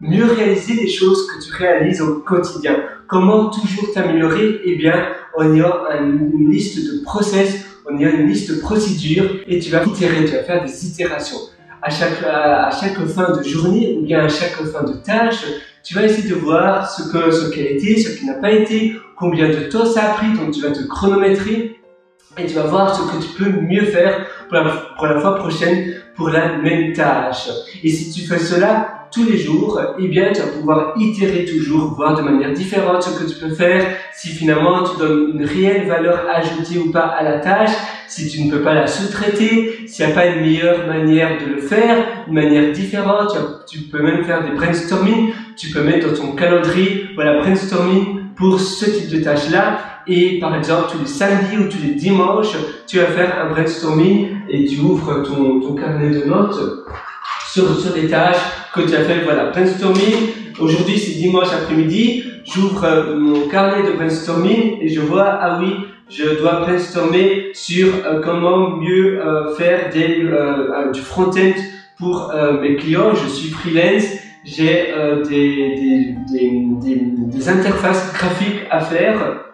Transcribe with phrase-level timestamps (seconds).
[0.00, 2.76] mieux réaliser les choses que tu réalises au quotidien.
[3.06, 4.60] Comment toujours t'améliorer?
[4.64, 8.60] Eh bien, on y a une liste de process, on y a une liste de
[8.60, 11.38] procédures et tu vas itérer, tu vas faire des itérations.
[11.80, 15.44] À chaque, à chaque fin de journée ou bien à chaque fin de tâche,
[15.84, 18.50] tu vas essayer de voir ce que ce qui a été, ce qui n'a pas
[18.50, 21.80] été, combien de temps ça a pris, donc tu vas te chronométrer
[22.36, 24.64] et tu vas voir ce que tu peux mieux faire pour la,
[24.96, 27.48] pour la fois prochaine pour la même tâche.
[27.82, 31.94] Et si tu fais cela tous les jours, eh bien, tu vas pouvoir itérer toujours,
[31.94, 35.86] voir de manière différente ce que tu peux faire, si finalement tu donnes une réelle
[35.86, 37.70] valeur ajoutée ou pas à la tâche,
[38.08, 41.54] si tu ne peux pas la sous-traiter, s'il n'y a pas une meilleure manière de
[41.54, 43.36] le faire, une manière différente,
[43.70, 48.60] tu, peux même faire des brainstorming, tu peux mettre dans ton calendrier, voilà, brainstorming pour
[48.60, 52.56] ce type de tâche-là, et par exemple tous les samedis ou tous les dimanches,
[52.86, 56.58] tu vas faire un brainstorming et tu ouvres ton, ton carnet de notes
[57.52, 58.36] sur, sur des tâches
[58.74, 60.14] que tu as fait, voilà, brainstorming.
[60.60, 62.24] Aujourd'hui, c'est dimanche après-midi.
[62.44, 65.74] J'ouvre euh, mon carnet de brainstorming et je vois, ah oui,
[66.08, 70.26] je dois brainstormer sur euh, comment mieux euh, faire des,
[70.92, 71.52] du front-end
[71.98, 73.12] pour mes clients.
[73.14, 74.04] Je suis freelance.
[74.56, 74.94] J'ai
[75.28, 79.44] des, des, interfaces graphiques à faire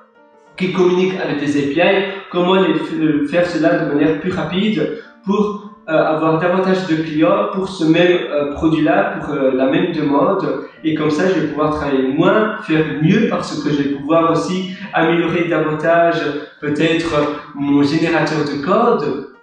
[0.57, 2.13] qui communiquent avec des API.
[2.31, 7.69] Comment les, faire cela de manière plus rapide pour euh, avoir davantage de clients pour
[7.69, 10.43] ce même euh, produit-là, pour euh, la même demande.
[10.83, 14.31] Et comme ça, je vais pouvoir travailler moins, faire mieux parce que je vais pouvoir
[14.31, 16.23] aussi améliorer davantage
[16.63, 19.34] peut-être mon générateur de code.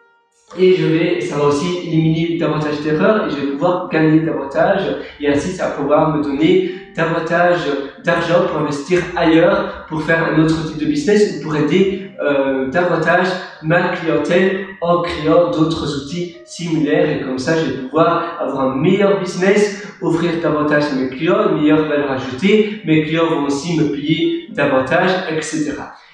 [0.59, 4.81] Et je vais, ça va aussi éliminer davantage d'erreurs et je vais pouvoir gagner davantage.
[5.19, 7.61] Et ainsi, ça va pouvoir me donner davantage
[8.03, 12.69] d'argent pour investir ailleurs, pour faire un autre type de business ou pour aider euh,
[12.69, 13.27] davantage
[13.63, 18.75] ma clientèle en créant d'autres outils similaires et comme ça je vais pouvoir avoir un
[18.75, 23.79] meilleur business, offrir davantage à mes clients, une meilleure valeur ajoutée, mes clients vont aussi
[23.79, 25.73] me payer davantage, etc.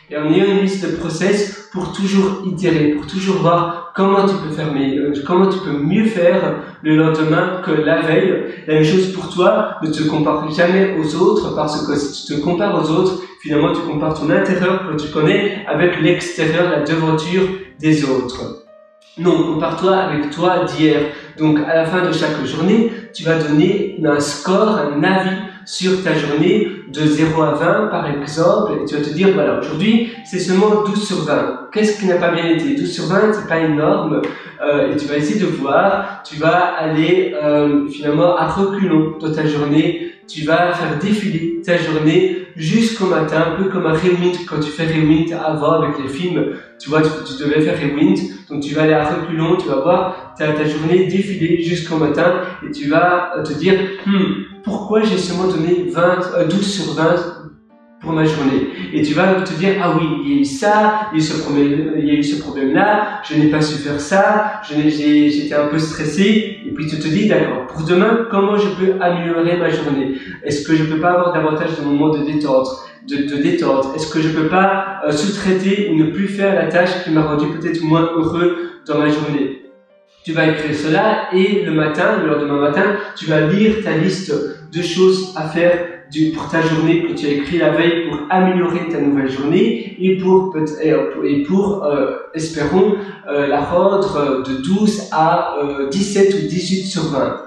[0.10, 4.36] Et en ayant une liste de process pour toujours itérer, pour toujours voir comment tu
[4.36, 8.46] peux faire mieux, comment tu peux mieux faire le lendemain que la veille.
[8.68, 12.36] La même chose pour toi, ne te compare jamais aux autres parce que si tu
[12.36, 16.84] te compares aux autres, finalement tu compares ton intérieur que tu connais avec l'extérieur, la
[16.84, 17.44] devanture
[17.80, 18.67] des autres.
[19.20, 21.00] Non, compare-toi avec toi d'hier.
[21.40, 26.04] Donc à la fin de chaque journée, tu vas donner un score, un avis sur
[26.04, 30.12] ta journée de 0 à 20 par exemple, et tu vas te dire, voilà, aujourd'hui
[30.24, 31.70] c'est seulement 12 sur 20.
[31.74, 32.76] Qu'est-ce qui n'a pas bien été?
[32.76, 34.22] 12 sur 20, c'est pas énorme,
[34.62, 39.32] euh, et tu vas essayer de voir, tu vas aller euh, finalement à reculons dans
[39.32, 44.46] ta journée, tu vas faire défiler ta journée jusqu'au matin, un peu comme un rewind,
[44.48, 48.64] quand tu fais rewind avant avec les films, tu vois, tu, devais faire rewind, donc
[48.64, 52.72] tu vas aller à reculons, tu vas voir ta, ta journée défiler jusqu'au matin, et
[52.72, 57.37] tu vas te dire, hmm, pourquoi j'ai seulement donné 20, 12 euh, sur 20
[58.00, 58.68] pour ma journée.
[58.94, 61.24] Et tu vas te dire, ah oui, il y a eu ça, il y a
[61.24, 66.72] eu ce problème, problème-là, je n'ai pas su faire ça, j'étais un peu stressé, et
[66.74, 70.14] puis tu te dis, d'accord, pour demain, comment je peux améliorer ma journée?
[70.44, 72.68] Est-ce que je peux pas avoir davantage de moments de détente,
[73.08, 73.96] de, de détente?
[73.96, 77.24] Est-ce que je peux pas euh, sous-traiter ou ne plus faire la tâche qui m'a
[77.24, 79.64] rendu peut-être moins heureux dans ma journée?
[80.24, 84.34] Tu vas écrire cela et le matin, le lendemain matin, tu vas lire ta liste
[84.74, 85.97] de choses à faire
[86.34, 90.18] pour ta journée que tu as écrit la veille pour améliorer ta nouvelle journée et
[90.18, 90.56] pour,
[91.24, 92.96] et pour euh, espérons,
[93.30, 95.56] euh, la rendre de 12 à
[95.92, 97.42] 17 euh, ou 18 sur 20.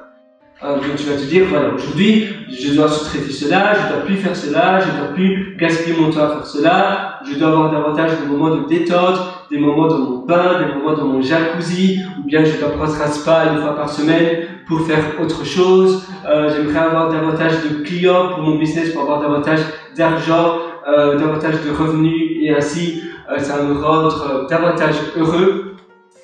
[0.62, 4.36] donc tu vas te dire, voilà, aujourd'hui, je dois sous-traiter cela, je dois plus faire
[4.36, 8.30] cela, je dois plus gaspiller mon temps à faire cela, je dois avoir davantage de
[8.30, 9.18] moments de détente,
[9.50, 13.00] des moments dans mon bain, des moments dans mon jacuzzi, ou bien je dois prendre
[13.02, 16.06] un spa une fois par semaine pour faire autre chose.
[16.26, 19.60] Euh, J'aimerais avoir davantage de clients pour mon business, pour avoir davantage
[19.96, 20.58] d'argent,
[20.88, 25.74] euh, davantage de revenus, et ainsi euh, ça me rendre davantage heureux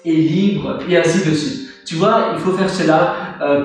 [0.04, 1.62] et libre, et ainsi de suite.
[1.84, 3.14] Tu vois, il faut faire cela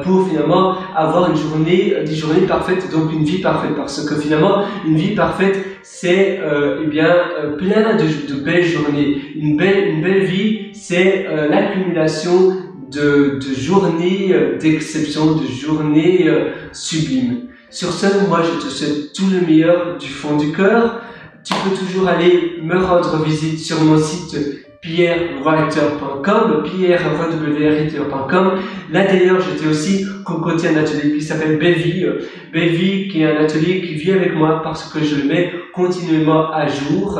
[0.03, 4.63] pour finalement avoir une journée, des journées parfaites, donc une vie parfaite, parce que finalement,
[4.85, 7.15] une vie parfaite, c'est euh, eh bien
[7.57, 9.21] plein de, de, belles journées.
[9.35, 12.57] Une belle, une belle vie, c'est euh, l'accumulation
[12.91, 16.29] de, de journées euh, d'exception, de journées
[16.73, 17.47] sublimes.
[17.69, 21.01] Sur ce, moi, je te souhaite tout le meilleur du fond du cœur.
[21.43, 24.37] Tu peux toujours aller me rendre visite sur mon site
[24.81, 28.51] pierrewriter.com, pierrewriter.com.
[28.91, 32.05] Là d'ailleurs, j'étais aussi concocté un atelier qui s'appelle Bellevie.
[32.51, 36.51] Bellevie qui est un atelier qui vit avec moi parce que je le mets continuellement
[36.51, 37.19] à jour.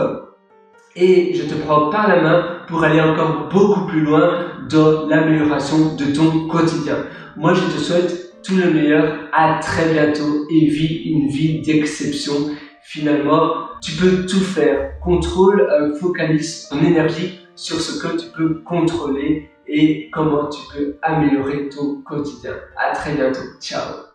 [0.96, 5.96] Et je te prends par la main pour aller encore beaucoup plus loin dans l'amélioration
[5.96, 6.98] de ton quotidien.
[7.38, 12.34] Moi, je te souhaite tout le meilleur, à très bientôt et vis une vie d'exception.
[12.84, 13.52] Finalement,
[13.82, 15.00] tu peux tout faire.
[15.00, 21.70] Contrôle, focalise ton énergie sur ce que tu peux contrôler et comment tu peux améliorer
[21.70, 22.56] ton quotidien.
[22.76, 23.42] À très bientôt.
[23.62, 24.11] Ciao